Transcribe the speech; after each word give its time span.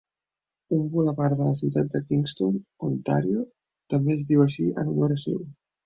Un 0.77 0.87
bulevard 0.93 1.35
de 1.41 1.45
la 1.49 1.53
ciutat 1.59 1.93
de 1.97 2.03
Kingston 2.07 2.59
(Ontàrio) 2.91 3.47
també 3.95 4.19
es 4.19 4.29
diu 4.35 4.47
així 4.51 4.71
en 4.85 4.95
honor 4.97 5.19
seu. 5.29 5.43